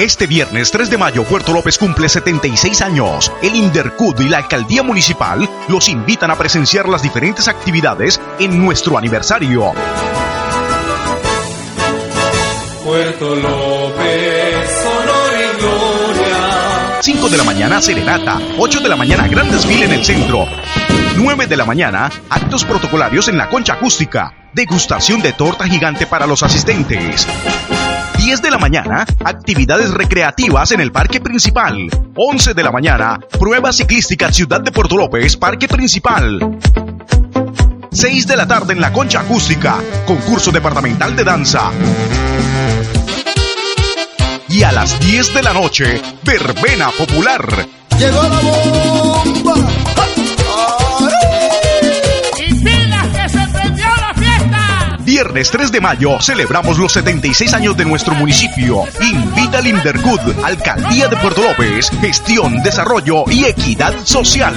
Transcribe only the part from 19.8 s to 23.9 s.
en el centro. 9 de la mañana, actos protocolarios en la concha